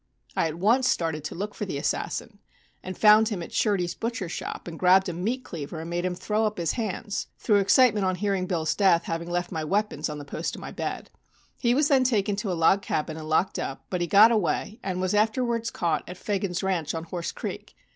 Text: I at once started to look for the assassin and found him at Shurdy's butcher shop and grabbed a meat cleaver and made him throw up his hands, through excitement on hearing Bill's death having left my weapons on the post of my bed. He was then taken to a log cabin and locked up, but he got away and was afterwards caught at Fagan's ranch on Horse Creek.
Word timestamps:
I 0.35 0.47
at 0.47 0.57
once 0.57 0.89
started 0.89 1.23
to 1.25 1.35
look 1.35 1.53
for 1.53 1.65
the 1.65 1.77
assassin 1.77 2.39
and 2.81 2.97
found 2.97 3.29
him 3.29 3.43
at 3.43 3.51
Shurdy's 3.51 3.93
butcher 3.93 4.27
shop 4.27 4.67
and 4.67 4.79
grabbed 4.79 5.07
a 5.09 5.13
meat 5.13 5.43
cleaver 5.43 5.79
and 5.79 5.91
made 5.91 6.05
him 6.05 6.15
throw 6.15 6.43
up 6.47 6.57
his 6.57 6.71
hands, 6.71 7.27
through 7.37 7.57
excitement 7.59 8.03
on 8.07 8.15
hearing 8.15 8.47
Bill's 8.47 8.73
death 8.73 9.03
having 9.03 9.29
left 9.29 9.51
my 9.51 9.63
weapons 9.63 10.09
on 10.09 10.17
the 10.17 10.25
post 10.25 10.55
of 10.55 10.59
my 10.61 10.71
bed. 10.71 11.11
He 11.59 11.75
was 11.75 11.87
then 11.89 12.03
taken 12.03 12.35
to 12.37 12.51
a 12.51 12.57
log 12.57 12.81
cabin 12.81 13.15
and 13.15 13.29
locked 13.29 13.59
up, 13.59 13.85
but 13.91 14.01
he 14.01 14.07
got 14.07 14.31
away 14.31 14.79
and 14.83 14.99
was 15.01 15.13
afterwards 15.13 15.69
caught 15.69 16.03
at 16.09 16.17
Fagan's 16.17 16.63
ranch 16.63 16.95
on 16.95 17.03
Horse 17.03 17.31
Creek. 17.31 17.75